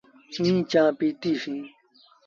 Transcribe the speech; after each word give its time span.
ائيٚݩ 0.39 0.65
چآنه 0.71 0.91
پيٚتيٚسيٚݩ۔ 0.99 1.65